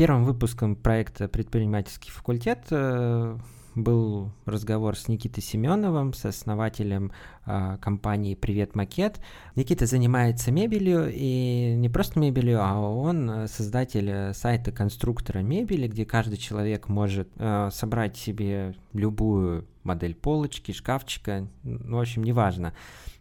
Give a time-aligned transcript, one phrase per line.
[0.00, 3.36] Первым выпуском проекта «Предпринимательский факультет» э,
[3.74, 7.12] был разговор с Никитой Семеновым, с основателем
[7.44, 9.20] э, компании «Привет Макет».
[9.56, 16.38] Никита занимается мебелью, и не просто мебелью, а он создатель сайта конструктора мебели, где каждый
[16.38, 22.72] человек может э, собрать себе любую модель полочки, шкафчика, ну, в общем, неважно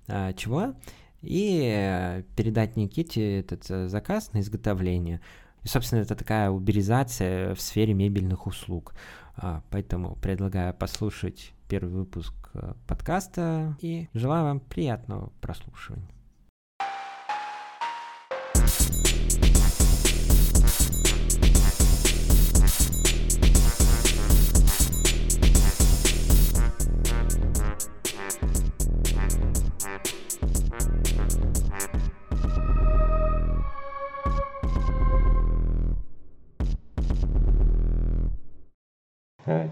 [0.08, 0.76] э, чего,
[1.24, 5.20] и передать Никите этот заказ на изготовление–
[5.64, 8.94] и, собственно, это такая уберизация в сфере мебельных услуг.
[9.36, 16.10] А, поэтому предлагаю послушать первый выпуск э, подкаста и желаю вам приятного прослушивания.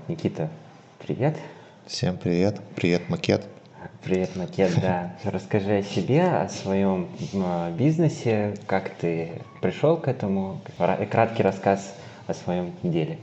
[0.07, 0.49] Никита,
[0.97, 1.37] привет.
[1.85, 2.59] Всем привет.
[2.75, 3.45] Привет, Макет.
[4.03, 5.13] Привет, Макет, да.
[5.23, 7.07] Расскажи о себе, о своем
[7.77, 10.61] бизнесе, как ты пришел к этому,
[11.11, 11.93] краткий рассказ
[12.25, 13.19] о своем деле.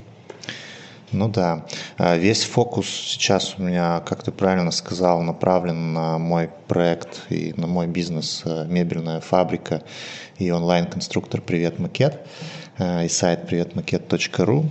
[1.11, 1.67] Ну да,
[1.99, 7.53] а, весь фокус сейчас у меня, как ты правильно сказал, направлен на мой проект и
[7.57, 9.83] на мой бизнес э, «Мебельная фабрика»
[10.39, 12.27] и онлайн-конструктор «Привет, Макет»
[12.79, 14.65] э, и сайт приветмакет.ру.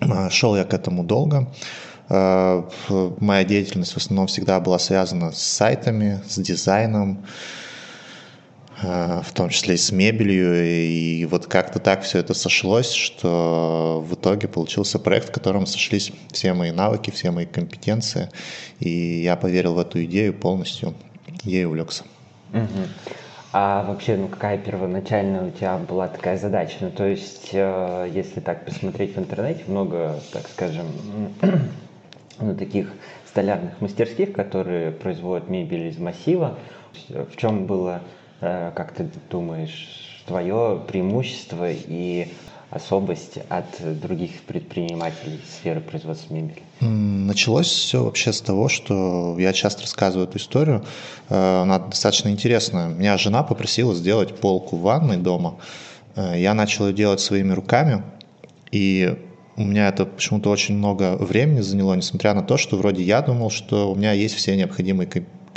[0.00, 1.48] А, шел я к этому долго.
[2.08, 2.68] А,
[3.20, 7.24] моя деятельность в основном всегда была связана с сайтами, с дизайном,
[8.82, 10.64] а, в том числе и с мебелью.
[10.64, 16.12] И вот как-то так все это сошлось, что в итоге получился проект, в котором сошлись
[16.32, 18.30] все мои навыки, все мои компетенции.
[18.80, 20.94] И я поверил в эту идею полностью,
[21.44, 22.04] ей увлекся.
[22.52, 22.88] Угу.
[23.50, 26.76] А вообще, ну какая первоначальная у тебя была такая задача?
[26.80, 30.86] Ну то есть, э, если так посмотреть в интернете, много, так скажем,
[32.40, 32.92] ну, таких
[33.26, 36.56] столярных мастерских, которые производят мебель из массива.
[37.08, 38.02] В чем было,
[38.40, 42.28] э, как ты думаешь, твое преимущество и
[42.70, 43.66] особость от
[44.00, 46.62] других предпринимателей сферы производства мебели?
[46.80, 50.84] Началось все вообще с того, что я часто рассказываю эту историю.
[51.28, 52.88] Э, она достаточно интересная.
[52.88, 55.56] Меня жена попросила сделать полку в ванной дома.
[56.16, 58.02] Э, я начал ее делать своими руками,
[58.70, 59.16] и
[59.56, 63.50] у меня это почему-то очень много времени заняло, несмотря на то, что вроде я думал,
[63.50, 65.08] что у меня есть все необходимые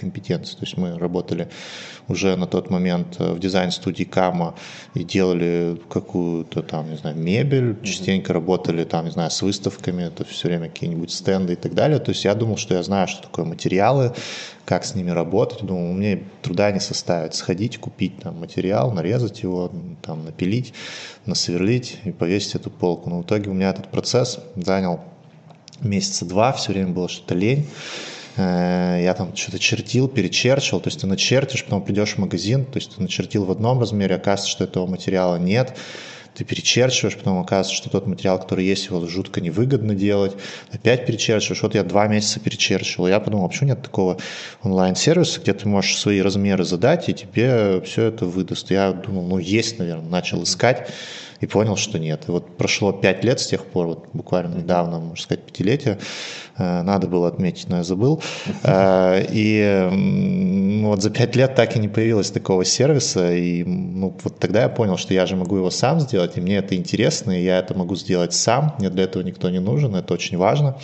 [0.02, 0.56] компетенции.
[0.56, 1.48] То есть мы работали
[2.08, 4.56] уже на тот момент э, в дизайн-студии Кама
[4.94, 10.26] и делали какую-то там, не знаю, мебель, частенько работали там, не знаю, с выставками, это
[10.26, 12.00] все время какие-нибудь стенды и так далее.
[12.00, 14.14] То есть я думал, что я знаю, что такое материалы,
[14.66, 15.64] как с ними работать.
[15.64, 20.74] Думал, мне труда не составит сходить, купить там материал, нарезать его, там напилить,
[21.26, 23.10] насверлить и повесить эту полку.
[23.10, 25.02] Но в итоге у меня этот процесс занял
[25.82, 27.68] месяца два, все время было что-то лень.
[28.38, 32.78] Э, я там что-то чертил, перечерчивал, то есть ты начертишь, потом придешь в магазин, то
[32.78, 35.78] есть ты начертил в одном размере, оказывается, что этого материала нет,
[36.34, 40.34] ты перечерчиваешь, потом оказывается, что тот материал, который есть, его жутко невыгодно делать,
[40.72, 41.62] опять перечерчиваешь.
[41.62, 43.10] Вот я два месяца перечерчивал.
[43.10, 44.18] Я подумал, почему нет такого
[44.64, 48.72] онлайн-сервиса, где ты можешь свои размеры задать, и тебе все это выдаст.
[48.72, 50.90] Я думал, ну есть, наверное, начал искать
[51.42, 52.26] и понял, что нет.
[52.28, 55.98] И вот прошло пять лет с тех пор, вот буквально недавно, можно сказать, пятилетие,
[56.58, 58.22] э, надо было отметить, но я забыл.
[58.64, 64.38] Э, и вот за пять лет так и не появилось такого сервиса, и ну, вот
[64.40, 67.44] тогда я понял, что я же могу его сам сделать, и мне это интересно, и
[67.44, 70.78] я это могу сделать сам, мне для этого никто не нужен, это очень важно.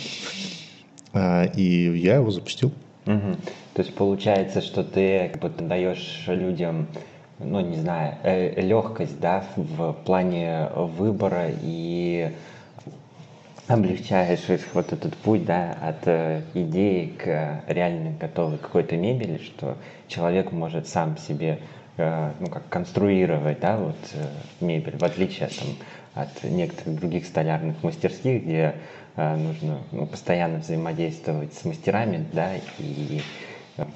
[1.14, 2.72] Э, и я его запустил.
[3.06, 3.36] Угу.
[3.74, 6.88] То есть получается, что ты как бы даешь людям
[7.38, 12.32] ну, не знаю, э, легкость, да, в плане выбора и
[13.68, 19.76] облегчаешь вот этот путь, да, от э, идеи к реально готовой какой-то мебели, что
[20.08, 21.60] человек может сам себе,
[21.96, 23.96] э, ну, как конструировать, да, вот
[24.60, 25.68] мебель, в отличие там,
[26.14, 28.74] от некоторых других столярных мастерских, где
[29.16, 33.20] нужно ну, постоянно взаимодействовать с мастерами, да, и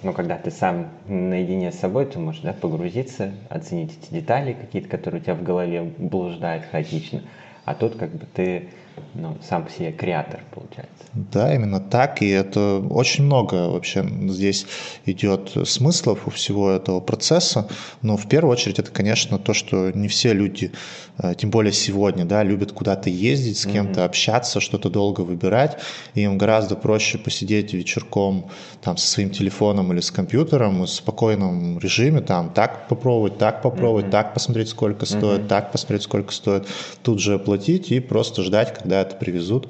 [0.02, 4.88] но когда ты сам наедине с собой, ты можешь да, погрузиться, оценить эти детали какие-то,
[4.88, 7.23] которые у тебя в голове блуждают хаотично.
[7.64, 8.69] А тут как бы ты
[9.15, 11.05] ну, сам по себе креатор, получается.
[11.12, 14.67] Да, именно так, и это очень много вообще здесь
[15.05, 17.69] идет смыслов у всего этого процесса,
[18.00, 20.73] но в первую очередь это, конечно, то, что не все люди,
[21.19, 24.05] э, тем более сегодня, да, любят куда-то ездить, с кем-то mm-hmm.
[24.05, 25.79] общаться, что-то долго выбирать,
[26.15, 28.50] и им гораздо проще посидеть вечерком
[28.81, 34.06] там со своим телефоном или с компьютером в спокойном режиме, там так попробовать, так попробовать,
[34.06, 34.11] mm-hmm.
[34.11, 35.49] так посмотреть, сколько стоит, mm-hmm.
[35.49, 36.67] так посмотреть, сколько стоит,
[37.03, 39.69] тут же заплатить и просто ждать, когда это привезут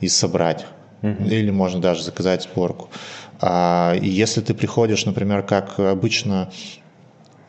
[0.00, 0.66] и собрать.
[1.02, 1.24] Угу.
[1.24, 2.88] Или можно даже заказать сборку.
[3.40, 6.50] А если ты приходишь, например, как обычно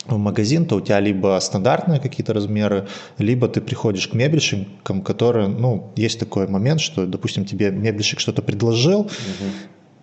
[0.05, 2.87] в магазин, то у тебя либо стандартные какие-то размеры,
[3.17, 8.41] либо ты приходишь к мебельщикам, которые, ну, есть такой момент, что, допустим, тебе мебельщик что-то
[8.41, 9.11] предложил, угу.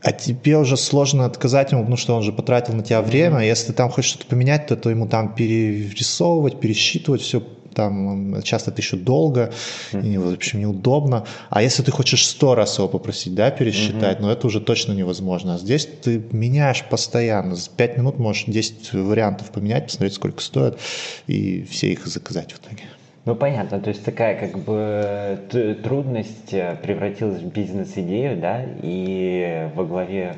[0.03, 3.43] а тебе уже сложно отказать ему, потому что он же потратил на тебя время, а
[3.43, 7.43] если ты там хочешь что-то поменять, то, то ему там перерисовывать, пересчитывать все
[7.75, 9.53] там часто это еще долго,
[9.93, 11.25] и, в общем, неудобно.
[11.51, 14.23] А если ты хочешь сто раз его попросить, да, пересчитать, mm-hmm.
[14.23, 15.55] ну это уже точно невозможно.
[15.55, 17.55] А здесь ты меняешь постоянно.
[17.55, 20.79] За 5 минут можешь 10 вариантов поменять, посмотреть, сколько стоит,
[21.27, 22.85] и все их заказать в итоге.
[23.25, 29.85] Ну, понятно, то есть такая как бы трудность э, превратилась в бизнес-идею, да, и во
[29.85, 30.37] главе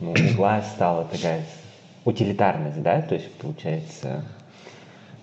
[0.00, 1.42] ну, угла стала такая
[2.06, 4.24] утилитарность, да, то есть получается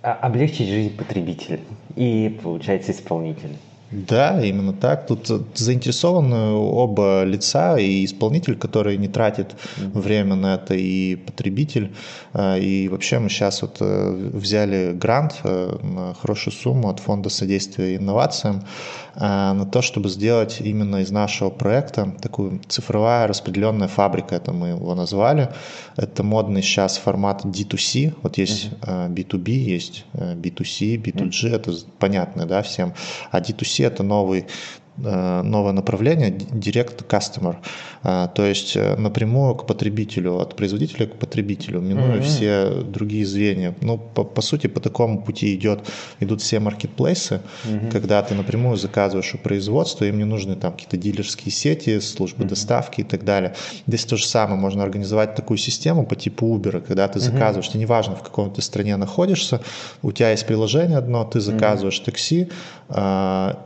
[0.01, 1.59] облегчить жизнь потребителя
[1.95, 3.55] и, получается, исполнителя.
[3.91, 5.07] Да, именно так.
[5.07, 11.94] Тут заинтересованы оба лица, и исполнитель, который не тратит время на это, и потребитель.
[12.33, 17.29] А, и вообще мы сейчас вот э, взяли грант э, на хорошую сумму от Фонда
[17.29, 18.63] содействия инновациям
[19.06, 24.69] а, на то, чтобы сделать именно из нашего проекта такую цифровая распределенная фабрика, это мы
[24.69, 25.50] его назвали.
[25.96, 28.14] Это модный сейчас формат D2C.
[28.22, 29.14] Вот есть mm-hmm.
[29.14, 31.56] B2B, есть B2C, B2G, mm-hmm.
[31.56, 32.94] это понятно, да, всем.
[33.31, 34.46] А D2C это новый
[34.87, 37.55] Э, новое направление Direct Customer,
[38.03, 42.21] э, то есть э, напрямую к потребителю, от производителя к потребителю, минуя mm-hmm.
[42.21, 43.75] все другие звенья.
[43.81, 45.81] Ну, по, по сути, по такому пути идет,
[46.19, 47.91] идут все маркетплейсы, mm-hmm.
[47.91, 52.49] когда ты напрямую заказываешь у производства, им не нужны там какие-то дилерские сети, службы mm-hmm.
[52.49, 53.53] доставки и так далее.
[53.85, 57.79] Здесь то же самое, можно организовать такую систему по типу Uber, когда ты заказываешь, mm-hmm.
[57.79, 59.61] неважно, в каком ты стране находишься,
[60.01, 62.05] у тебя есть приложение одно, ты заказываешь mm-hmm.
[62.05, 62.49] такси,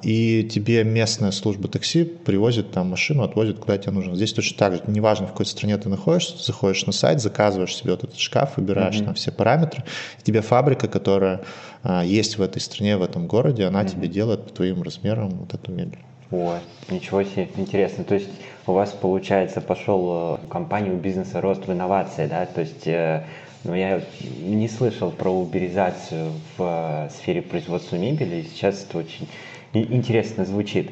[0.03, 4.15] и тебе местно местная служба такси привозит там машину, отвозит куда тебе нужно.
[4.15, 7.91] Здесь точно так же, неважно, в какой стране ты находишься, заходишь на сайт, заказываешь себе
[7.91, 9.05] вот этот шкаф, выбираешь mm-hmm.
[9.05, 9.83] там все параметры,
[10.19, 11.41] и тебе фабрика, которая
[11.83, 13.89] а, есть в этой стране, в этом городе, она mm-hmm.
[13.91, 15.99] тебе делает по твоим размерам вот эту мебель.
[16.31, 16.57] О,
[16.89, 18.03] ничего себе, интересно.
[18.03, 18.29] То есть
[18.65, 22.45] у вас, получается, пошел в компанию бизнеса рост в инновации, да?
[22.45, 23.25] То есть э,
[23.63, 24.01] ну, я
[24.39, 29.27] не слышал про уберизацию в э, сфере производства мебели, и сейчас это очень
[29.73, 30.91] интересно звучит.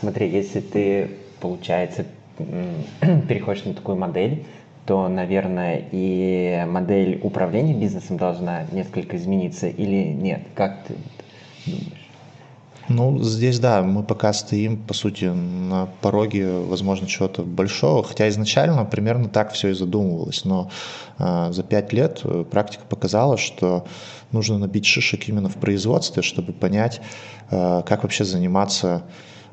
[0.00, 1.10] Смотри, если ты,
[1.40, 2.06] получается,
[3.28, 4.44] переходишь на такую модель,
[4.86, 10.40] то, наверное, и модель управления бизнесом должна несколько измениться или нет?
[10.54, 10.94] Как ты
[11.66, 12.00] думаешь?
[12.88, 18.84] Ну, здесь, да, мы пока стоим, по сути, на пороге, возможно, чего-то большого, хотя изначально
[18.84, 20.72] примерно так все и задумывалось, но
[21.18, 23.84] э, за пять лет э, практика показала, что
[24.32, 27.00] нужно набить шишек именно в производстве, чтобы понять,
[27.52, 29.04] э, как вообще заниматься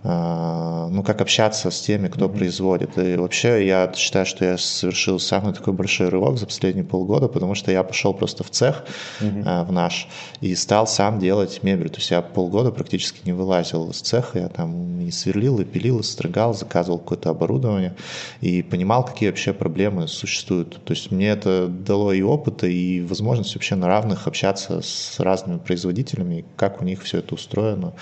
[0.08, 2.38] ну, как общаться с теми, кто mm-hmm.
[2.38, 2.98] производит.
[2.98, 7.56] И вообще я считаю, что я совершил самый такой большой рывок за последние полгода, потому
[7.56, 8.86] что я пошел просто в цех,
[9.20, 9.66] mm-hmm.
[9.66, 10.08] в наш,
[10.40, 11.90] и стал сам делать мебель.
[11.90, 16.00] То есть я полгода практически не вылазил из цеха, я там и сверлил, и пилил,
[16.00, 17.96] и строгал, заказывал какое-то оборудование,
[18.40, 20.82] и понимал, какие вообще проблемы существуют.
[20.86, 25.58] То есть мне это дало и опыт, и возможность вообще на равных общаться с разными
[25.58, 27.94] производителями, как у них все это устроено,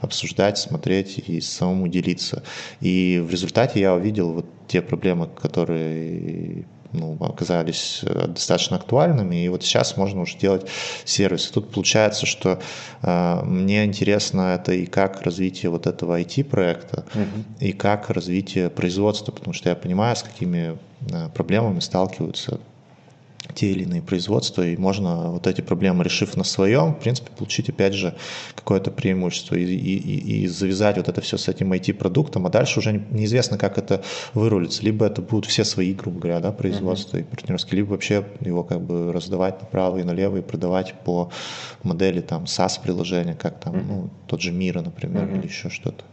[0.00, 2.42] обсуждать, смотреть и самому делиться.
[2.80, 9.48] И в результате я увидел вот те проблемы, которые ну, оказались э, достаточно актуальными, и
[9.48, 10.66] вот сейчас можно уже делать
[11.04, 11.48] сервис.
[11.48, 12.60] И тут получается, что
[13.02, 17.44] э, мне интересно это и как развитие вот этого IT-проекта, uh-huh.
[17.60, 20.78] и как развитие производства, потому что я понимаю, с какими
[21.10, 22.60] э, проблемами сталкиваются
[23.54, 27.68] те или иные производства, и можно вот эти проблемы, решив на своем, в принципе, получить,
[27.68, 28.14] опять же,
[28.54, 32.92] какое-то преимущество и, и, и завязать вот это все с этим IT-продуктом, а дальше уже
[33.10, 34.02] неизвестно, как это
[34.34, 34.82] вырулится.
[34.82, 37.20] Либо это будут все свои, грубо говоря, да, производства mm-hmm.
[37.20, 41.30] и партнерские, либо вообще его как бы раздавать направо и налево и продавать по
[41.82, 43.86] модели там SaaS-приложения, как там, mm-hmm.
[43.88, 45.38] ну, тот же Мира, например, mm-hmm.
[45.38, 46.04] или еще что-то.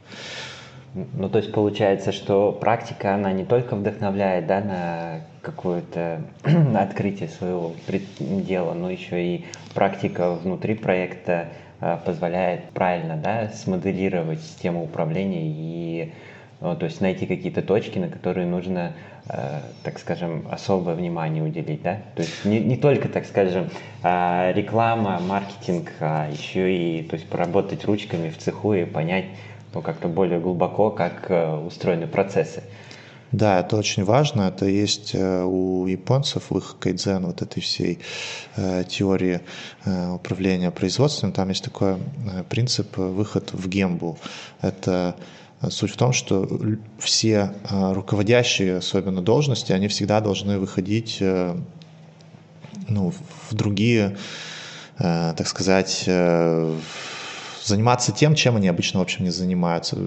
[0.94, 6.22] Ну, то есть получается, что практика, она не только вдохновляет да, на какое-то
[6.76, 7.74] открытие своего
[8.10, 11.50] дела, но еще и практика внутри проекта
[11.82, 16.14] э, позволяет правильно да, смоделировать систему управления и
[16.60, 18.94] ну, то есть найти какие-то точки, на которые нужно,
[19.30, 22.00] э, так скажем, особое внимание уделить, да?
[22.16, 23.70] То есть не, не только, так скажем,
[24.02, 29.26] э, реклама, маркетинг, а еще и, то есть поработать ручками в цеху и понять,
[29.74, 32.64] ну, как-то более глубоко, как э, устроены процессы.
[33.32, 34.44] Да, это очень важно.
[34.44, 38.00] Это есть э, у японцев в их кайдзен, вот этой всей
[38.56, 39.42] э, теории
[39.86, 41.32] управления производством.
[41.32, 41.98] Там есть такой
[42.50, 44.18] принцип выход в гембу.
[44.62, 45.16] Это
[45.72, 46.48] Суть в том, что
[47.00, 53.12] все руководящие, особенно должности, они всегда должны выходить ну,
[53.50, 54.18] в другие,
[55.00, 56.08] так сказать,
[57.68, 59.98] заниматься тем, чем они обычно, в общем, не занимаются.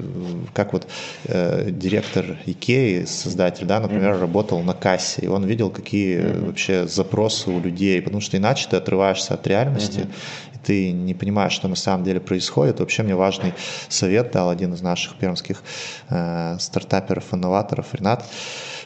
[0.53, 0.87] Как вот
[1.25, 4.21] э, директор Икеи, создатель, да, например, mm-hmm.
[4.21, 6.47] работал на кассе, и он видел, какие mm-hmm.
[6.47, 10.50] вообще запросы у людей, потому что иначе ты отрываешься от реальности, mm-hmm.
[10.63, 12.81] Ты не понимаешь, что на самом деле происходит.
[12.81, 13.55] Вообще мне важный
[13.89, 15.63] совет дал один из наших пермских
[16.09, 18.25] э, стартаперов, инноваторов, Ренат.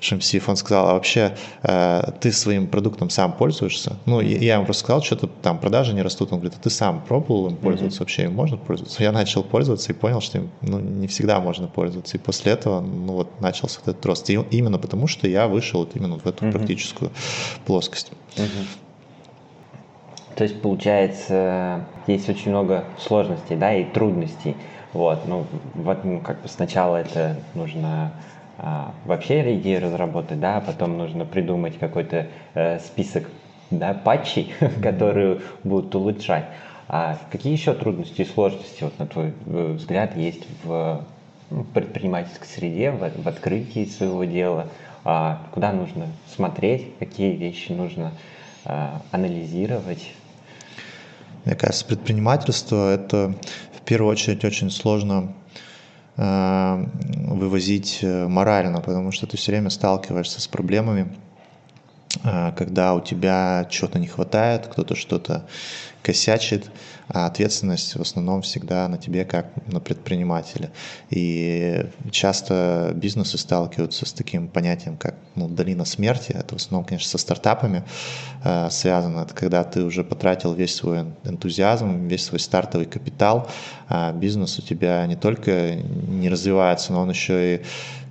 [0.05, 3.97] Шамсиев, он сказал, а вообще э, ты своим продуктом сам пользуешься?
[4.05, 6.33] Ну, я, я ему просто сказал, что-то там продажи не растут.
[6.33, 7.99] Он говорит, а ты сам пробовал им пользоваться?
[7.99, 8.03] Mm-hmm.
[8.03, 9.03] Вообще им можно пользоваться?
[9.03, 12.17] Я начал пользоваться и понял, что им ну, не всегда можно пользоваться.
[12.17, 14.29] И после этого ну, вот, начался этот рост.
[14.31, 16.53] И именно потому, что я вышел вот именно в эту mm-hmm.
[16.53, 17.11] практическую
[17.65, 18.13] плоскость.
[18.37, 18.67] Mm-hmm.
[20.37, 24.57] То есть, получается, есть очень много сложностей, да, и трудностей.
[24.93, 28.13] Вот, ну, вот, ну, как бы сначала это нужно
[28.59, 33.29] а, вообще идею разработать, да, а потом нужно придумать какой-то э, список
[33.71, 36.47] да, патчей, которые будут улучшать.
[36.89, 41.05] А какие еще трудности и сложности, вот, на твой э, взгляд, есть в
[41.51, 44.69] ну, предпринимательской среде, в, в открытии своего дела?
[45.05, 48.13] А, куда нужно смотреть, какие вещи нужно
[48.65, 50.13] а, анализировать?
[51.45, 53.35] Мне кажется, предпринимательство– это
[53.77, 55.35] в первую очередь очень сложно
[56.17, 56.87] Э,
[57.27, 61.13] вывозить э, морально, потому что ты все время сталкиваешься с проблемами,
[62.23, 65.45] э, когда у тебя чего-то не хватает, кто-то что-то
[66.05, 66.71] косячит,
[67.09, 70.71] а ответственность в основном всегда на тебе как на предпринимателя.
[71.11, 76.33] И часто бизнесы сталкиваются с таким понятием, как ну, долина смерти.
[76.33, 77.85] Это в основном, конечно, со стартапами
[78.45, 79.21] э, связано.
[79.21, 83.49] Это когда ты уже потратил весь свой энтузиазм, весь свой стартовый капитал,
[83.89, 87.63] а бизнес у тебя не только не развивается, но он еще и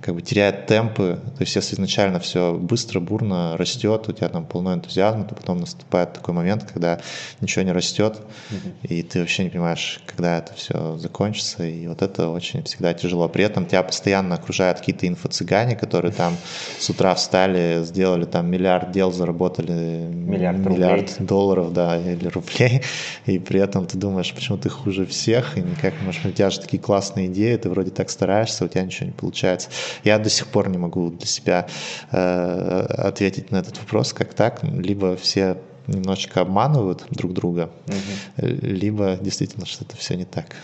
[0.04, 1.18] как бы теряет темпы.
[1.38, 5.60] То есть если изначально все быстро, бурно растет, у тебя там полно энтузиазма, то потом
[5.60, 7.00] наступает такой момент, когда
[7.40, 8.72] ничего не растет, mm-hmm.
[8.82, 11.64] и ты вообще не понимаешь, когда это все закончится.
[11.66, 13.28] И вот это очень всегда тяжело.
[13.28, 16.36] При этом тебя постоянно окружают какие-то инфо-цыгане, которые там
[16.78, 22.82] с утра встали, сделали там миллиард дел, заработали миллиард, миллиард долларов, да, или рублей.
[23.26, 26.60] И при этом ты думаешь, почему ты хуже всех, и никак, может, у тебя же
[26.60, 29.68] такие классные идеи, ты вроде так стараешься, у тебя ничего не получается.
[30.04, 31.66] Я до сих пор не могу для себя
[32.10, 34.62] э, ответить на этот вопрос, как так.
[34.62, 38.46] Либо все немножечко обманывают друг друга, угу.
[38.46, 40.56] либо действительно что-то все не так.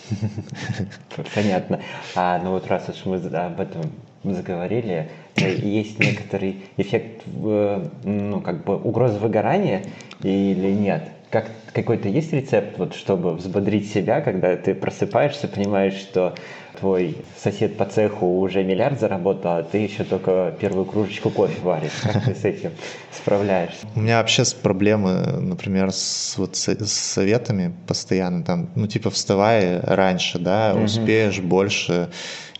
[1.35, 1.81] Понятно.
[2.15, 3.93] А ну вот раз уж мы об этом
[4.25, 9.85] заговорили, э, есть некоторый эффект, ну как бы угрозы выгорания
[10.23, 11.09] или нет?
[11.31, 16.35] Как какой-то есть рецепт, вот, чтобы взбодрить себя, когда ты просыпаешься, понимаешь, что
[16.81, 21.93] твой сосед по цеху уже миллиард заработал, а ты еще только первую кружечку кофе варишь.
[22.03, 22.73] Как ты с этим
[23.13, 23.87] справляешься?
[23.95, 28.43] У меня вообще проблемы, например, с, вот, с, советами постоянно.
[28.43, 32.11] Там, ну, типа, вставай раньше, да, успеешь больше.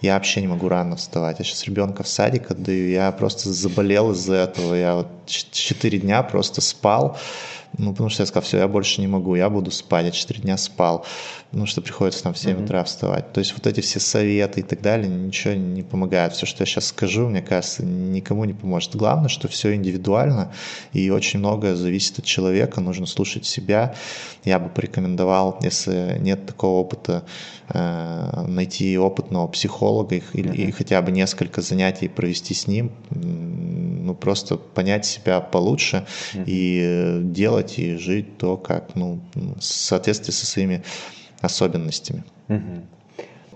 [0.01, 1.41] Я вообще не могу рано вставать.
[1.41, 2.89] Я сейчас ребенка в садик отдаю.
[2.89, 4.75] Я просто заболел из-за этого.
[4.75, 7.19] Я вот четыре дня просто спал.
[7.79, 10.07] Ну, потому что я сказал, все, я больше не могу, я буду спать.
[10.07, 11.07] Я 4 дня спал,
[11.53, 12.65] ну, что приходится там в 7 mm-hmm.
[12.65, 13.33] утра вставать.
[13.33, 16.33] То есть вот эти все советы и так далее ничего не помогает.
[16.33, 18.97] Все, что я сейчас скажу, мне кажется, никому не поможет.
[18.97, 20.53] Главное, что все индивидуально
[20.93, 22.81] и очень многое зависит от человека.
[22.81, 23.95] Нужно слушать себя.
[24.45, 27.25] Я бы порекомендовал, если нет такого опыта,
[27.69, 30.57] э, найти опытного психолога и, mm-hmm.
[30.57, 32.91] и хотя бы несколько занятий провести с ним,
[34.11, 36.45] ну, просто понять себя получше mm-hmm.
[36.47, 40.83] и делать и жить то, как, ну, в соответствии со своими
[41.41, 42.25] особенностями.
[42.49, 42.83] Mm-hmm.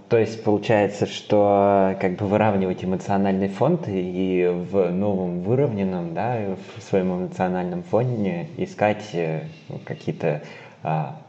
[0.08, 6.82] То есть получается, что как бы выравнивать эмоциональный фонд и в новом выровненном, да, в
[6.82, 9.48] своем эмоциональном фоне искать э,
[9.84, 10.42] какие-то
[10.84, 11.20] а,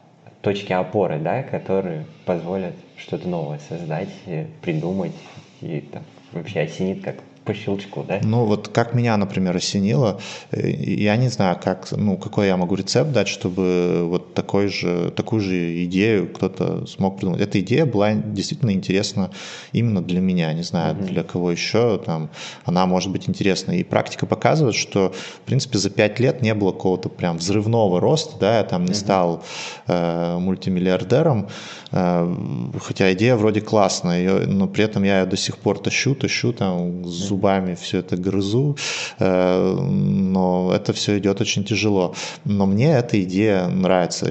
[0.42, 5.16] точки опоры, да, которые позволят что-то новое создать, э, придумать
[5.62, 6.04] и там,
[6.34, 7.16] вообще осенит как
[7.46, 8.20] по щелчку, да?
[8.24, 10.20] Ну, вот как меня, например, осенило,
[10.52, 15.12] э, я не знаю, как, ну, какой я могу рецепт дать, чтобы вот такой же,
[15.16, 17.42] такую же идею кто-то смог придумать.
[17.42, 19.30] Эта идея была действительно интересна
[19.74, 21.08] именно для меня, не знаю, mm-hmm.
[21.08, 22.30] для кого еще, там,
[22.66, 23.74] она может быть интересна.
[23.74, 28.38] И практика показывает, что, в принципе, за пять лет не было какого-то прям взрывного роста,
[28.40, 28.96] да, я там не mm-hmm.
[28.96, 29.44] стал
[29.88, 31.50] э, мультимиллиардером,
[31.92, 32.36] э,
[32.82, 37.06] хотя идея вроде классная, но при этом я ее до сих пор тащу, тащу, там
[37.36, 38.78] зубами все это грызу,
[39.20, 42.14] э, но это все идет очень тяжело.
[42.46, 44.28] Но мне эта идея нравится.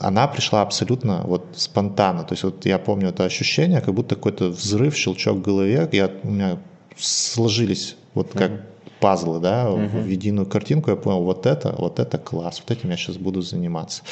[0.00, 2.24] Она пришла абсолютно вот спонтанно.
[2.24, 5.88] То есть вот я помню это ощущение, как будто какой-то взрыв, щелчок в голове.
[5.92, 6.58] Я, у меня
[6.96, 8.50] сложились вот как
[9.00, 9.98] пазлы, да, угу.
[9.98, 13.42] в единую картинку, я понял, вот это, вот это класс, вот этим я сейчас буду
[13.42, 14.02] заниматься.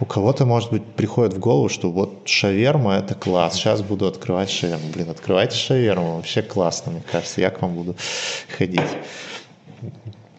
[0.00, 4.50] У кого-то, может быть, приходит в голову, что вот шаверма– это класс, сейчас буду открывать
[4.50, 4.88] шаверму.
[4.92, 7.96] Блин, открывайте шаверму, вообще классно, мне кажется, я к вам буду
[8.56, 8.80] ходить.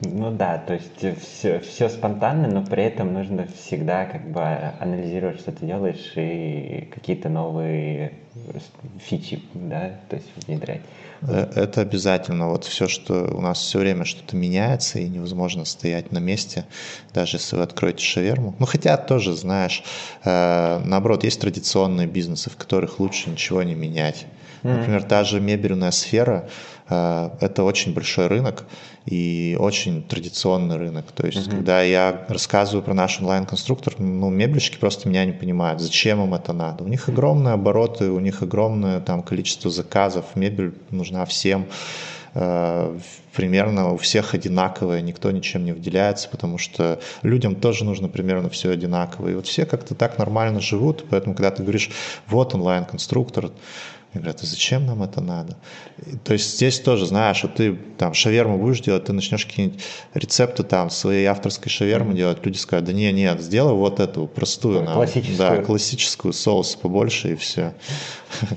[0.01, 4.41] Ну да, то есть все, все спонтанно, но при этом нужно всегда как бы
[4.79, 8.13] анализировать, что ты делаешь, и какие-то новые
[8.99, 10.81] фичи, да, то есть внедрять.
[11.21, 12.49] Э, это обязательно.
[12.49, 16.65] Вот все, что у нас все время что-то меняется, и невозможно стоять на месте,
[17.11, 18.53] даже если вы откроете шаверму.
[18.59, 19.83] Ну, хотя тоже, знаешь,
[20.23, 24.27] э, наоборот, есть традиционные бизнесы, в которых лучше ничего не менять.
[24.63, 28.63] Например, та же мебельная сфера, Э, это очень большой рынок
[29.05, 31.11] и очень традиционный рынок.
[31.11, 31.51] То есть, mm-hmm.
[31.51, 36.53] когда я рассказываю про наш онлайн-конструктор, ну, мебельщики просто меня не понимают, зачем им это
[36.53, 36.83] надо.
[36.83, 41.67] У них огромные обороты, у них огромное там количество заказов, мебель нужна всем
[42.33, 42.97] э,
[43.33, 48.71] примерно у всех одинаковое, никто ничем не выделяется, потому что людям тоже нужно примерно все
[48.71, 49.33] одинаковое.
[49.33, 51.91] И вот все как-то так нормально живут, поэтому когда ты говоришь,
[52.27, 53.51] вот онлайн-конструктор,
[54.17, 55.55] мне говорят, а зачем нам это надо?
[56.23, 59.81] То есть здесь тоже, знаешь, вот ты там шаверму будешь делать, ты начнешь какие-нибудь
[60.13, 64.85] рецепты там своей авторской шавермы делать, люди скажут, да не, нет, сделай вот эту простую.
[64.85, 65.37] Классическую.
[65.37, 67.73] Нам, да, классическую, соус побольше и все.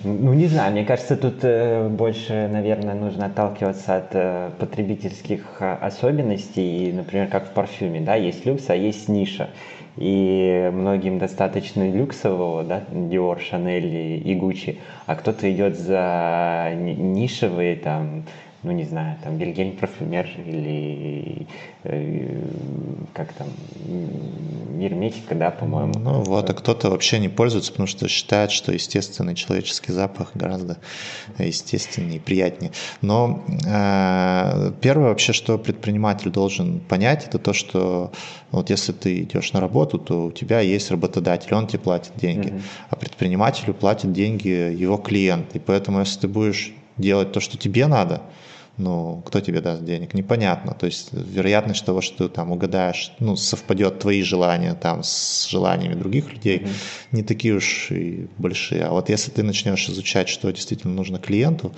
[0.03, 5.73] Ну, не знаю, мне кажется, тут э, больше, наверное, нужно отталкиваться от э, потребительских э,
[5.75, 9.51] особенностей, например, как в парфюме, да, есть люкс, а есть ниша
[9.97, 18.25] и многим достаточно люксового, да, Dior, Chanel и Gucci, а кто-то идет за нишевые там
[18.63, 21.47] ну не знаю, там Вильгельм Парфюмер или
[21.85, 22.43] э,
[23.15, 23.49] как там,
[24.81, 25.93] Герметика, да, по-моему.
[25.99, 30.79] Ну вот, а кто-то вообще не пользуется, потому что считает, что естественный человеческий запах гораздо
[31.39, 32.73] естественнее и приятнее.
[33.03, 38.11] Но э, первое вообще, что предприниматель должен понять, это то, что
[38.51, 42.49] вот если ты идешь на работу, то у тебя есть работодатель, он тебе платит деньги,
[42.49, 42.63] mm-hmm.
[42.89, 45.55] а предпринимателю платит деньги его клиент.
[45.55, 48.23] И поэтому, если ты будешь делать то, что тебе надо,
[48.81, 50.75] ну, кто тебе даст денег, непонятно.
[50.75, 55.95] То есть вероятность того, что ты там угадаешь, ну, совпадет твои желания там с желаниями
[55.95, 56.73] других людей, mm-hmm.
[57.13, 58.85] не такие уж и большие.
[58.85, 61.73] А вот если ты начнешь изучать, что действительно нужно клиенту,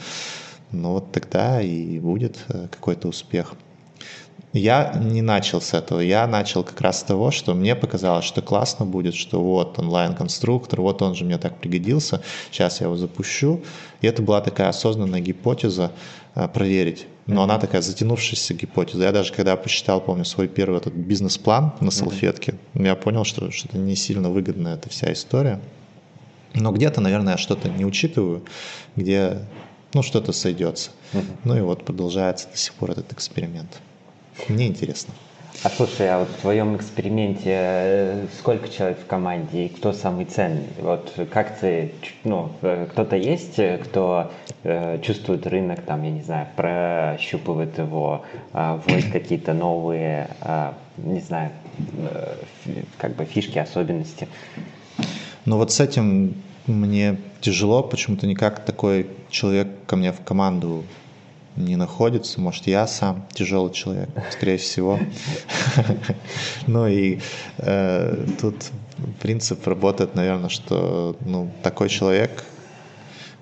[0.71, 3.55] ну вот тогда и будет э, какой-то успех.
[4.53, 8.43] Я не начал с этого, я начал как раз с того, что мне показалось, что
[8.43, 13.63] классно будет, что вот онлайн-конструктор, вот он же мне так пригодился, сейчас я его запущу.
[14.03, 15.93] И это была такая осознанная гипотеза
[16.35, 17.07] проверить.
[17.27, 19.05] Но она такая затянувшаяся гипотеза.
[19.05, 22.87] Я даже когда посчитал, помню, свой первый этот бизнес-план на салфетке, mm-hmm.
[22.87, 25.61] я понял, что что-то не сильно выгодная эта вся история.
[26.55, 28.43] Но где-то, наверное, я что-то не учитываю,
[28.97, 29.39] где
[29.95, 30.91] ну, что-то сойдется.
[31.13, 31.37] Mm-hmm.
[31.45, 33.81] Ну и вот продолжается до сих пор этот эксперимент.
[34.49, 35.15] Мне интересно.
[35.65, 40.25] А слушай, а вот в твоем эксперименте э, сколько человек в команде и кто самый
[40.25, 40.67] ценный?
[40.81, 41.93] Вот как ты,
[42.25, 44.33] ну, э, кто-то есть, э, кто
[44.65, 51.21] э, чувствует рынок, там, я не знаю, прощупывает его, э, вводит какие-то новые, э, не
[51.21, 51.53] знаю,
[51.97, 52.35] э,
[52.99, 54.27] как бы фишки, особенности?
[55.45, 56.35] Ну вот с этим
[56.67, 60.83] мне тяжело, почему-то никак такой человек ко мне в команду
[61.57, 62.41] не находится.
[62.41, 64.99] Может, я сам тяжелый человек, скорее всего.
[66.67, 67.21] Ну и
[67.59, 68.55] э, тут
[69.21, 72.45] принцип работает, наверное, что ну, такой человек,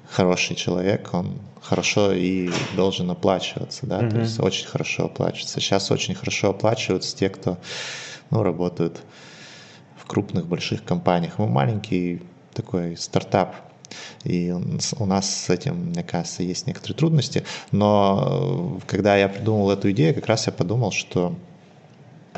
[0.08, 5.60] хороший человек, он хорошо и должен оплачиваться, да, то есть очень хорошо оплачиваться.
[5.60, 7.58] Сейчас очень хорошо оплачиваются те, кто
[8.30, 9.00] ну, работают
[9.96, 11.38] в крупных, больших компаниях.
[11.38, 12.22] Мы маленький
[12.54, 13.54] такой стартап,
[14.24, 17.44] и у нас с этим, мне кажется, есть некоторые трудности.
[17.72, 21.34] Но э, когда я придумал эту идею, как раз я подумал, что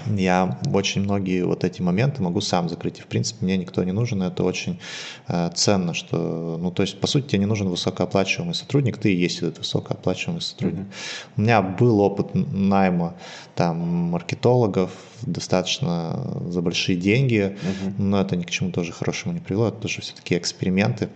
[0.06, 2.98] я очень многие вот эти моменты могу сам закрыть.
[2.98, 4.22] И, в принципе, мне никто не нужен.
[4.22, 4.80] Это очень
[5.28, 9.16] э, ценно, что, ну, то есть, по сути, тебе не нужен высокооплачиваемый сотрудник, ты и
[9.16, 10.84] есть этот высокооплачиваемый сотрудник.
[10.84, 11.32] Mm-hmm.
[11.36, 13.14] У меня был опыт найма
[13.54, 14.90] там маркетологов
[15.22, 17.94] достаточно за большие деньги, mm-hmm.
[17.98, 19.68] но это ни к чему тоже хорошему не привело.
[19.68, 21.10] Это тоже все-таки эксперименты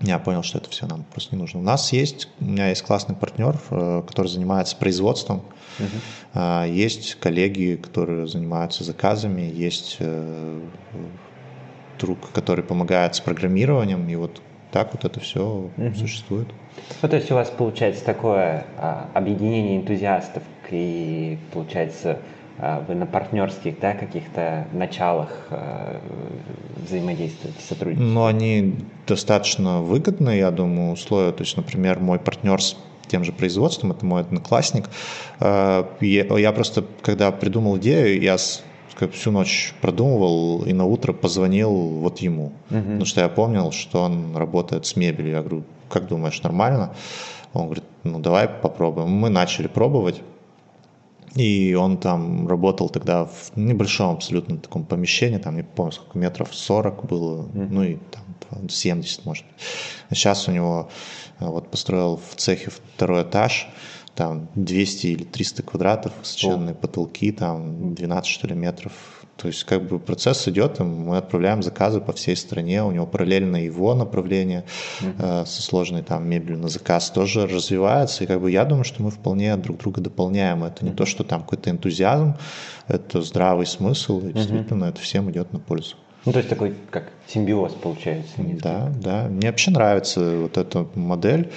[0.00, 1.60] я понял, что это все нам просто не нужно.
[1.60, 5.42] У нас есть, у меня есть классный партнер, э, который занимается производством,
[5.78, 6.70] uh-huh.
[6.72, 10.60] есть коллеги, которые занимаются заказами, есть э,
[11.98, 15.94] друг, который помогает с программированием, и вот так вот это все угу.
[15.94, 16.48] существует.
[17.02, 22.18] Ну, то есть у вас получается такое а, объединение энтузиастов и получается
[22.88, 26.00] вы на партнерских да, каких-то началах а,
[26.76, 28.12] взаимодействуете, сотрудничаете?
[28.12, 28.74] Ну, они
[29.06, 31.32] достаточно выгодные, я думаю, условия.
[31.32, 34.90] То есть, например, мой партнер с тем же производством, это мой одноклассник.
[35.40, 38.36] А, я просто, когда придумал идею, я
[39.06, 42.80] всю ночь продумывал и на утро позвонил вот ему, угу.
[42.80, 45.32] потому что я помнил, что он работает с мебелью.
[45.32, 46.94] Я говорю, как думаешь, нормально?
[47.54, 49.10] Он говорит, ну давай попробуем.
[49.10, 50.20] Мы начали пробовать.
[51.34, 56.54] И он там работал тогда в небольшом абсолютно таком помещении, там не помню сколько метров,
[56.54, 57.68] 40 было, mm-hmm.
[57.70, 59.44] ну и там 70 может.
[60.10, 60.88] Сейчас у него
[61.38, 63.68] э, вот построил в цехе второй этаж,
[64.14, 66.78] там 200 или 300 квадратов, высоченные oh.
[66.78, 72.00] потолки, там 12 что ли метров то есть как бы процесс идет, мы отправляем заказы
[72.00, 74.64] по всей стране, у него параллельно его направление
[75.00, 75.42] mm-hmm.
[75.42, 79.00] э, со сложной там мебелью на заказ тоже развивается, и как бы я думаю, что
[79.00, 80.64] мы вполне друг друга дополняем.
[80.64, 80.96] Это не mm-hmm.
[80.96, 82.36] то, что там какой-то энтузиазм,
[82.88, 84.90] это здравый смысл, и действительно mm-hmm.
[84.90, 85.94] это всем идет на пользу.
[86.24, 88.34] Ну, то есть такой, как симбиоз получается.
[88.38, 89.28] Да, да.
[89.28, 91.52] Мне вообще нравится вот эта модель,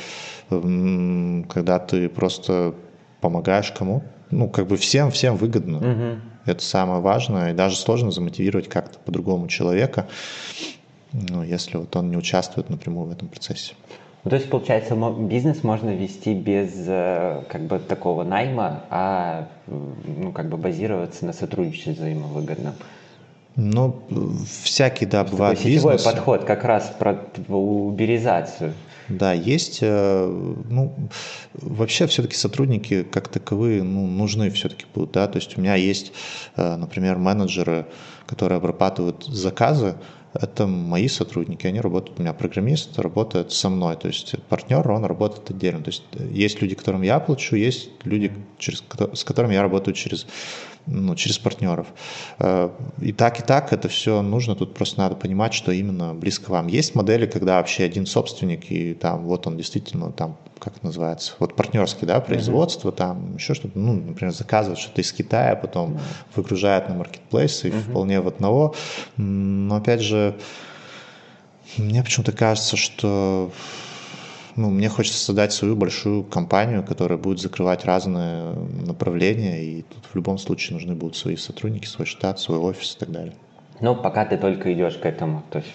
[0.50, 2.76] когда ты просто
[3.22, 5.78] помогаешь кому ну, как бы всем, всем выгодно.
[5.78, 6.22] Угу.
[6.46, 7.52] Это самое важное.
[7.52, 10.08] И даже сложно замотивировать как-то по-другому человека,
[11.14, 13.74] ну, если вот он не участвует напрямую в этом процессе.
[14.24, 20.32] Ну, то есть, получается, бизнес можно вести без э, как бы такого найма, а ну,
[20.32, 22.76] как бы базироваться на сотрудничестве взаимовыгодном.
[23.56, 24.02] Ну,
[24.64, 26.04] всякий, да, бывает Сетевой бизнес.
[26.04, 27.18] подход как раз про
[27.50, 28.74] уберизацию.
[29.10, 30.26] Да, есть, э,
[30.70, 30.96] ну,
[31.54, 36.14] вообще все-таки сотрудники как таковые, ну, нужны все-таки будут, да, то есть у меня есть,
[36.56, 37.88] э, например, менеджеры,
[38.26, 39.96] которые обрабатывают заказы,
[40.34, 45.04] это мои сотрудники, они работают, у меня программист работает со мной, то есть партнер, он
[45.04, 48.82] работает отдельно, то есть есть люди, которым я плачу, есть люди, через,
[49.14, 50.26] с которыми я работаю через
[50.86, 51.88] ну, через партнеров.
[52.40, 52.70] Э,
[53.02, 56.68] и так, и так это все нужно, тут просто надо понимать, что именно близко вам.
[56.68, 61.34] Есть модели, когда вообще один собственник, и там вот он действительно там, как это называется,
[61.40, 62.96] вот партнерский, да, производство, uh-huh.
[62.96, 66.00] там еще что-то, ну, например, заказывает что-то из Китая, потом uh-huh.
[66.36, 67.82] выгружает на маркетплейс и uh-huh.
[67.82, 68.76] вполне в одного.
[69.18, 70.36] Но опять же,
[71.78, 73.52] мне почему-то кажется, что
[74.56, 78.54] ну, мне хочется создать свою большую компанию, которая будет закрывать разные
[78.86, 83.00] направления, и тут в любом случае нужны будут свои сотрудники, свой штат, свой офис и
[83.00, 83.34] так далее.
[83.80, 85.72] Ну, пока ты только идешь к этому, то есть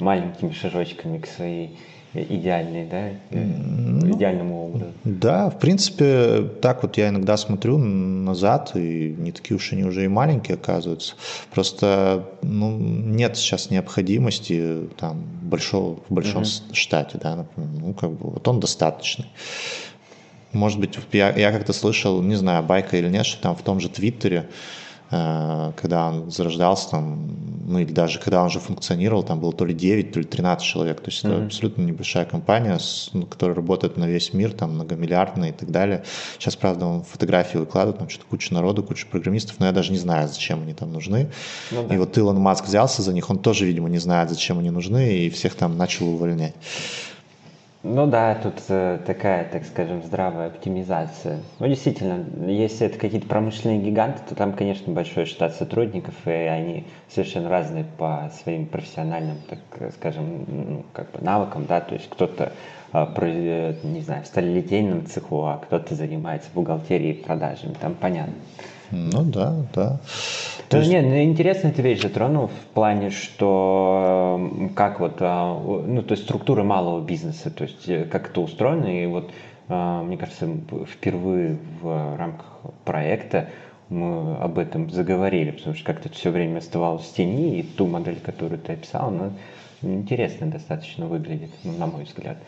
[0.00, 1.78] маленькими шажочками к своей
[2.14, 4.92] идеальный, да, ну, идеальному образу.
[5.04, 10.04] Да, в принципе, так вот я иногда смотрю назад, и не такие уж они уже
[10.04, 11.14] и маленькие оказываются.
[11.52, 16.74] Просто ну, нет сейчас необходимости там большого, в большом угу.
[16.74, 19.26] штате, да, например, ну, как бы, вот он достаточный.
[20.52, 23.80] Может быть, я, я как-то слышал, не знаю, байка или нет, что там в том
[23.80, 24.46] же Твиттере
[25.80, 27.28] когда он зарождался, там,
[27.66, 30.64] ну или даже когда он уже функционировал, там было то ли 9, то ли 13
[30.64, 31.00] человек.
[31.00, 31.36] То есть mm-hmm.
[31.36, 35.70] это абсолютно небольшая компания, с, ну, которая работает на весь мир, там многомиллиардная и так
[35.70, 36.04] далее.
[36.38, 39.98] Сейчас, правда, он фотографии выкладывает, там что-то куча народу, куча программистов, но я даже не
[39.98, 41.30] знаю, зачем они там нужны.
[41.70, 41.94] Ну, да.
[41.94, 45.18] И вот Илон Маск взялся за них, он тоже, видимо, не знает, зачем они нужны,
[45.18, 46.54] и всех там начал увольнять.
[47.86, 51.40] Ну да, тут э, такая, так скажем, здравая оптимизация.
[51.58, 56.86] Ну действительно, если это какие-то промышленные гиганты, то там, конечно, большой штат сотрудников, и они
[57.10, 62.52] совершенно разные по своим профессиональным, так скажем, ну, как бы навыкам, да, то есть кто-то
[62.94, 68.32] э, не знаю, в сталелитейном цеху, а кто-то занимается бухгалтерией и продажами, там понятно.
[68.90, 70.00] Ну да, да.
[70.68, 70.90] То есть...
[70.90, 76.24] Нет, ну, интересно ты вещь затронул в плане, что как вот, а, ну, то есть
[76.24, 79.30] структура малого бизнеса, то есть э, как это устроено, и вот,
[79.68, 80.48] а, мне кажется,
[80.86, 82.46] впервые в рамках
[82.84, 83.48] проекта
[83.88, 88.18] мы об этом заговорили, потому что как-то все время оставалось в тени, и ту модель,
[88.20, 89.32] которую ты описал, она
[89.82, 92.38] интересно достаточно выглядит, ну, на мой взгляд.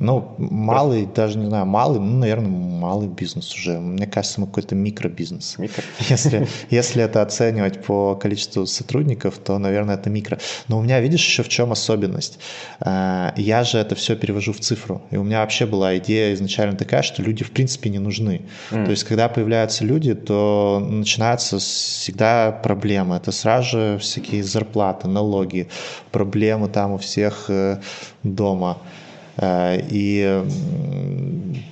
[0.00, 3.78] Ну, малый, даже не знаю, малый, ну, наверное, малый бизнес уже.
[3.78, 5.58] Мне кажется, мы какой-то микробизнес.
[5.58, 5.82] Микро?
[6.08, 10.38] Если, если это оценивать по количеству сотрудников, то, наверное, это микро.
[10.68, 12.38] Но у меня, видишь, еще в чем особенность?
[12.80, 15.02] Э, я же это все перевожу в цифру.
[15.10, 18.40] И у меня вообще была идея изначально такая, что люди, в принципе, не нужны.
[18.70, 18.86] Mm.
[18.86, 23.16] То есть, когда появляются люди, то начинаются всегда проблемы.
[23.16, 25.68] Это сразу же всякие зарплаты, налоги,
[26.10, 27.80] проблемы там у всех э,
[28.22, 28.78] дома.
[29.36, 30.44] Э, и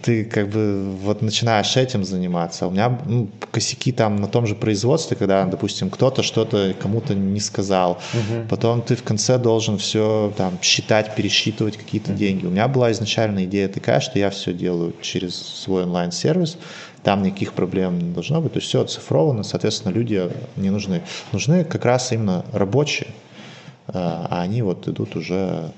[0.03, 2.66] ты как бы вот начинаешь этим заниматься.
[2.66, 7.40] У меня ну, косяки там на том же производстве, когда, допустим, кто-то что-то кому-то не
[7.40, 8.49] сказал, угу.
[8.49, 12.18] потом ты в конце должен все там считать, пересчитывать какие-то угу.
[12.18, 12.47] деньги.
[12.47, 16.57] У меня была изначально идея такая, что я все делаю через свой онлайн-сервис,
[17.03, 21.03] там никаких проблем не должно быть, то есть все оцифровано, соответственно, люди не нужны.
[21.33, 23.09] Нужны как раз именно рабочие,
[23.88, 25.72] а, а они вот идут уже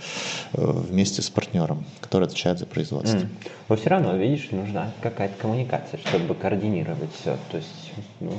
[0.52, 3.18] э, вместе с партнером, который отвечает за производство.
[3.18, 3.28] Mm.
[3.68, 7.36] Но все равно, видишь, нужна какая-то коммуникация, чтобы координировать все.
[7.50, 8.32] То есть, ну,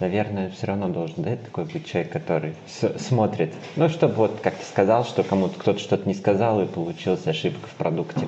[0.00, 2.54] наверное, все равно должен, да, такой быть человек, который
[2.98, 3.54] смотрит.
[3.76, 7.66] Ну, чтобы вот, как ты сказал, что кому-то кто-то что-то не сказал и получилась ошибка
[7.68, 8.26] в продукте.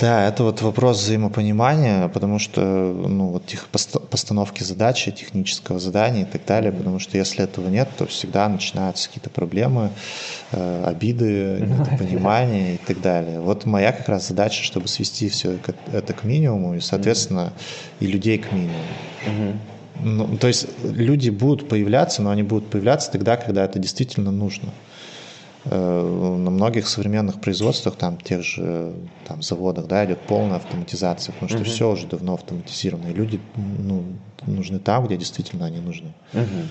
[0.00, 6.24] Да, это вот вопрос взаимопонимания, потому что ну, вот тех постановки задачи, технического задания и
[6.24, 9.90] так далее, потому что если этого нет, то всегда начинаются какие-то проблемы,
[10.52, 13.40] э, обиды, недопонимания и так далее.
[13.40, 15.58] Вот моя как раз задача, чтобы свести все
[15.92, 17.52] это к минимуму и, соответственно,
[17.98, 19.58] и людей к минимуму.
[20.00, 24.70] Ну, то есть люди будут появляться, но они будут появляться тогда, когда это действительно нужно.
[25.64, 28.94] Э, на многих современных производствах, там, тех же
[29.26, 31.64] там, заводах, да, идет полная автоматизация, потому что угу.
[31.66, 34.02] все уже давно автоматизировано, и люди ну,
[34.44, 36.14] нужны там, где действительно они нужны.
[36.32, 36.66] Угу.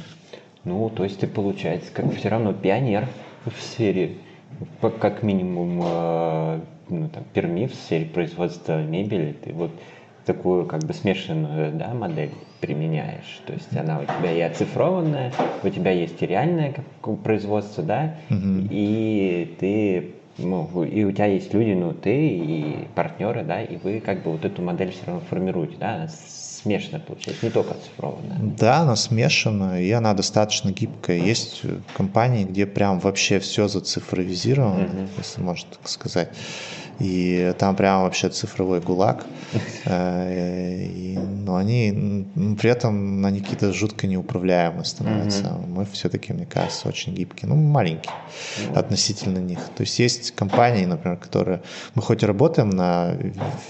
[0.65, 3.07] Ну, то есть ты, получается, как все равно пионер
[3.45, 4.17] в сфере,
[4.99, 9.71] как минимум, э, ну, там, Перми в сфере производства мебели, ты вот
[10.25, 13.41] такую как бы смешанную да, модель применяешь.
[13.45, 16.73] То есть она у тебя и оцифрованная, у тебя есть и реальное
[17.23, 18.67] производство, да, угу.
[18.69, 23.99] и ты ну, и у тебя есть люди, ну, ты и партнеры, да, и вы
[23.99, 28.37] как бы вот эту модель все равно формируете, да, она смешанная получается, не только оцифрованная.
[28.57, 31.17] Да, она смешана, и она достаточно гибкая.
[31.17, 31.63] Есть
[31.95, 35.07] компании, где прям вообще все зацифровизировано, угу.
[35.17, 36.29] если можно так сказать.
[37.01, 39.25] И там прям вообще цифровой гулаг.
[39.83, 42.27] Э, и, но они
[42.59, 45.43] при этом они какие-то жутко неуправляемые становятся.
[45.43, 45.67] Mm-hmm.
[45.67, 47.49] Мы все-таки, мне кажется, очень гибкие.
[47.49, 48.77] Ну, маленькие mm-hmm.
[48.77, 49.59] относительно них.
[49.75, 51.63] То есть есть компании, например, которые...
[51.95, 53.17] Мы хоть и работаем на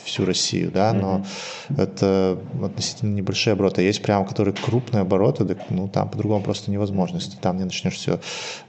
[0.03, 1.23] всю Россию, да, но
[1.69, 1.81] mm-hmm.
[1.81, 3.83] это относительно небольшие обороты.
[3.83, 7.17] Есть прям, которые крупные обороты, так, ну, там по-другому просто невозможно.
[7.17, 8.19] Если ты там не начнешь все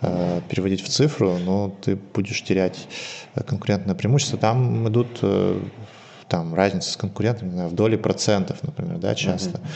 [0.01, 2.87] э, переводить в цифру, ну, ты будешь терять
[3.47, 4.39] конкурентное преимущество.
[4.39, 4.52] Там
[4.89, 5.61] идут э,
[6.29, 9.59] там разница с конкурентами в доли процентов, например, да, часто.
[9.59, 9.67] Uh-huh.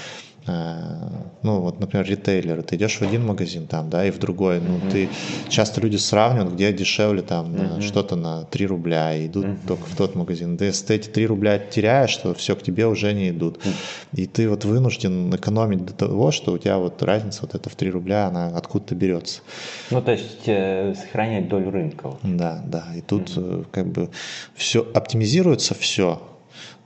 [0.47, 1.09] Э,
[1.43, 4.81] ну, вот, например, ритейлеры, ты идешь в один магазин там, да, и в другой, ну,
[4.91, 5.09] ты,
[5.49, 7.83] часто люди сравнивают, где дешевле там mm-hmm.
[7.83, 10.57] что-то на 3 рубля, и идут только в тот магазин.
[10.57, 13.61] Да, если ты эти 3 рубля теряешь, то все, к тебе уже не идут.
[14.13, 17.75] И ты вот вынужден экономить до того, что у тебя вот разница вот эта в
[17.75, 19.41] 3 рубля, она откуда-то берется.
[19.91, 22.17] Ну, то есть э, сохранять долю рынка.
[22.23, 23.67] Да, да, и тут mm-hmm.
[23.71, 24.11] как бы
[24.55, 26.21] все, оптимизируется все,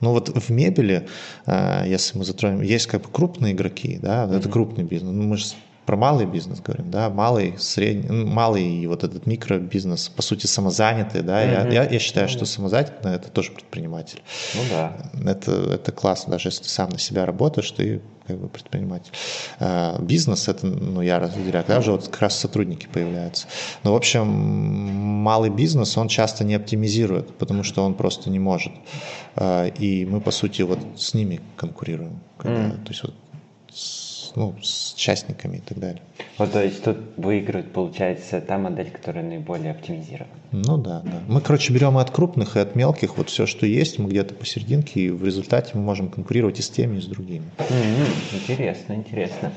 [0.01, 1.07] ну вот в мебели,
[1.45, 4.37] э, если мы затронем, есть как бы крупные игроки, да, mm-hmm.
[4.37, 5.11] это крупный бизнес.
[5.13, 5.45] Ну, мы же
[5.85, 10.45] про малый бизнес говорим, да, малый, средний, ну, малый и вот этот микробизнес, по сути,
[10.45, 11.73] самозанятый, да, mm-hmm.
[11.73, 14.21] я, я, я считаю, что самозанятый это тоже предприниматель.
[14.55, 15.11] Ну да.
[15.25, 19.11] Это, это классно, даже если ты сам на себя работаешь, ты как бы предприниматель.
[19.59, 23.47] А, бизнес это, ну, я разделяю, когда уже вот как раз сотрудники появляются.
[23.83, 28.73] Но, в общем, малый бизнес, он часто не оптимизирует, потому что он просто не может.
[29.35, 32.19] А, и мы, по сути, вот с ними конкурируем.
[32.37, 32.83] Когда, mm.
[32.83, 33.13] То есть вот
[34.35, 36.01] ну, с частниками и так далее.
[36.37, 40.31] Вот, то есть тут выигрывает, получается, та модель, которая наиболее оптимизирована.
[40.51, 41.21] Ну да, да.
[41.27, 44.33] Мы, короче, берем и от крупных, и от мелких, вот все, что есть, мы где-то
[44.33, 47.45] посерединке, и в результате мы можем конкурировать и с теми, и с другими.
[47.57, 48.35] Mm-hmm.
[48.35, 49.51] Интересно, интересно.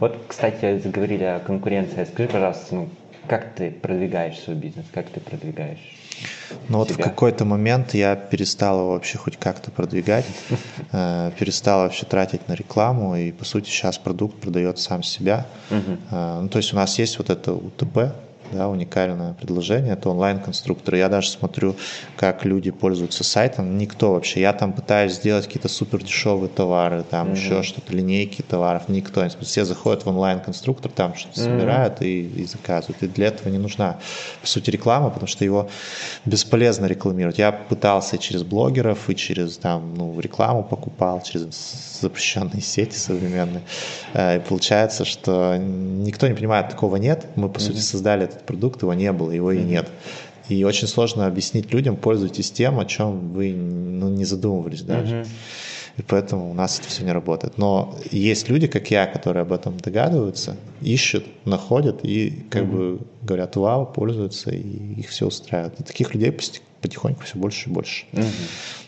[0.00, 2.04] Вот, кстати, заговорили о конкуренции.
[2.04, 2.88] Скажи, пожалуйста, ну,
[3.28, 5.94] как ты продвигаешь свой бизнес, как ты продвигаешь
[6.68, 10.24] но вот в какой-то момент я перестал его вообще хоть как-то продвигать,
[10.92, 15.46] э, перестал вообще тратить на рекламу, и по сути сейчас продукт продает сам себя.
[15.70, 18.14] Э, ну, то есть у нас есть вот это УТП,
[18.54, 20.94] да, уникальное предложение, это онлайн-конструктор.
[20.94, 21.76] Я даже смотрю,
[22.16, 24.40] как люди пользуются сайтом, никто вообще.
[24.40, 27.36] Я там пытаюсь сделать какие-то супер дешевые товары, там mm-hmm.
[27.36, 29.26] еще что-то, линейки товаров, никто.
[29.40, 31.44] Все заходят в онлайн-конструктор, там что-то mm-hmm.
[31.44, 33.02] собирают и, и заказывают.
[33.02, 33.98] И для этого не нужна,
[34.40, 35.68] по сути, реклама, потому что его
[36.24, 37.38] бесполезно рекламировать.
[37.38, 43.62] Я пытался через блогеров, и через там, ну, рекламу покупал, через запрещенные сети современные.
[44.12, 47.26] Э, и получается, что никто не понимает, такого нет.
[47.36, 47.62] Мы, по mm-hmm.
[47.62, 49.88] сути, создали этот продукт, его не было, его и нет.
[50.48, 55.16] И очень сложно объяснить людям, пользуйтесь тем, о чем вы ну, не задумывались даже.
[55.16, 55.26] Mm-hmm.
[55.96, 57.56] И поэтому у нас это все не работает.
[57.56, 62.96] Но есть люди, как я, которые об этом догадываются, ищут, находят и как mm-hmm.
[62.96, 65.80] бы говорят, вау, пользуются, и их все устраивает.
[65.80, 66.36] И таких людей
[66.80, 68.06] потихоньку все больше и больше.
[68.12, 68.83] Mm-hmm.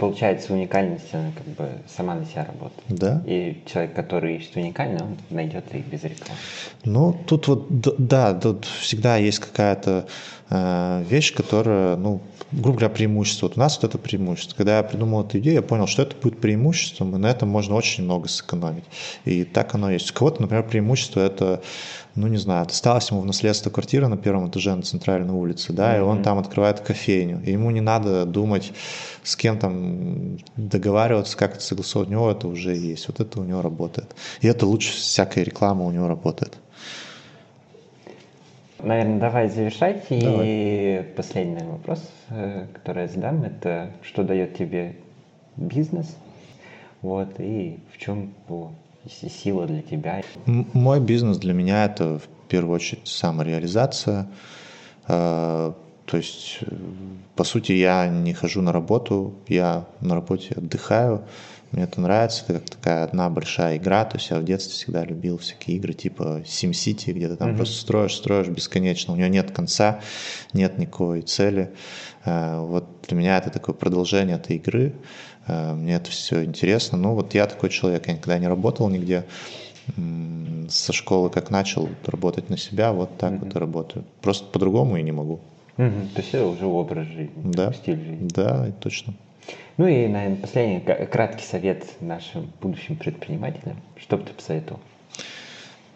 [0.00, 2.82] Получается, уникальность, она как бы сама на себя работает.
[2.88, 3.22] Да.
[3.26, 6.40] И человек, который ищет уникально, он найдет и без рекламы.
[6.84, 10.06] Ну, тут вот, да, тут всегда есть какая-то
[10.50, 13.46] вещь, которая, ну, грубо говоря, преимущество.
[13.46, 14.56] Вот у нас вот это преимущество.
[14.56, 17.76] Когда я придумал эту идею, я понял, что это будет преимуществом, и на этом можно
[17.76, 18.84] очень много сэкономить.
[19.24, 20.10] И так оно есть.
[20.10, 21.62] У кого-то, например, преимущество это
[22.16, 25.94] ну, не знаю, досталась ему в наследство квартира на первом этаже на центральной улице, да,
[25.94, 25.98] mm-hmm.
[25.98, 28.72] и он там открывает кофейню, и ему не надо думать,
[29.22, 33.44] с кем там договариваться, как это согласовать, у него это уже есть, вот это у
[33.44, 34.14] него работает.
[34.40, 36.58] И это лучше всякой рекламы у него работает.
[38.82, 40.06] Наверное, давай завершать.
[40.10, 40.46] Давай.
[40.46, 44.96] И последний вопрос, э, который я задам, это что дает тебе
[45.56, 46.16] бизнес?
[47.02, 48.72] Вот, и в чем его
[49.06, 50.22] сила для тебя?
[50.46, 54.28] Мой бизнес для меня это в первую очередь самореализация.
[55.08, 55.74] А,
[56.06, 56.76] то есть, э,
[57.36, 61.22] по сути, я не хожу на работу, я на работе отдыхаю,
[61.72, 65.04] мне это нравится, это как такая одна большая игра, то есть я в детстве всегда
[65.04, 67.56] любил всякие игры типа SimCity, где ты там mm-hmm.
[67.56, 70.00] просто строишь, строишь бесконечно, у нее нет конца,
[70.52, 71.70] нет никакой цели.
[72.24, 74.94] А, вот для меня это такое продолжение этой игры,
[75.50, 76.98] Э, мне это все интересно.
[76.98, 79.24] Ну, вот я такой человек, я никогда не работал нигде.
[80.68, 83.44] Со школы как начал работать на себя, вот так mm-hmm.
[83.44, 84.04] вот и работаю.
[84.20, 85.40] Просто по-другому и не могу.
[85.76, 86.14] Mm-hmm.
[86.14, 87.72] То есть это уже образ жизни, да.
[87.72, 88.28] стиль жизни.
[88.32, 89.14] Да, точно.
[89.76, 93.80] Ну и, наверное, последний краткий совет нашим будущим предпринимателям.
[93.96, 94.80] Что бы ты посоветовал?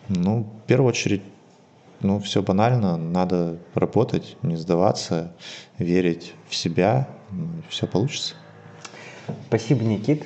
[0.08, 1.22] Ну, в первую очередь,
[2.00, 2.96] ну, все банально.
[2.96, 5.32] Надо работать, не сдаваться,
[5.78, 7.08] верить в себя,
[7.68, 8.34] все получится.
[9.48, 10.24] Спасибо, Никит.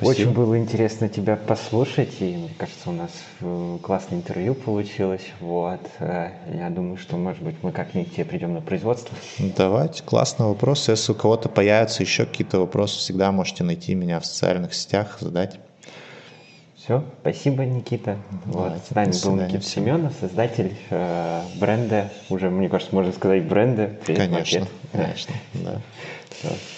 [0.00, 0.10] Спасибо.
[0.10, 5.26] Очень было интересно тебя послушать, и мне кажется, у нас э, классное интервью получилось.
[5.40, 5.80] Вот.
[5.98, 9.16] Э, я думаю, что, может быть, мы как-нибудь тебе придем на производство.
[9.38, 10.88] Давайте, классный вопрос.
[10.88, 15.58] Если у кого-то появятся еще какие-то вопросы, всегда можете найти меня в социальных сетях, задать.
[16.76, 18.18] Все, спасибо, Никита.
[18.44, 23.96] Вот, с нами был Никита Семенов, создатель э, бренда, уже, мне кажется, можно сказать, бренда.
[24.06, 25.80] Конечно, конечно, да.